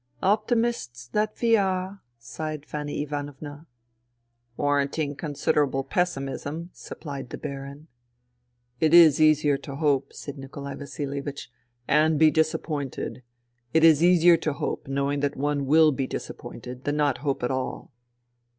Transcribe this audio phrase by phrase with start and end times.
[0.35, 3.67] "Optimists that we are I" sighed Fanny Ivanovna.
[4.57, 7.87] "Warranting considerable pessimism,'* supplied the Baron.
[8.79, 11.51] "It is easier to hope," said Nikolai Vasilievich,"
[11.87, 13.21] and be disappointed,
[13.75, 17.51] it is easier to hope knowing that one will be disappointed, than not hope at
[17.51, 17.91] all."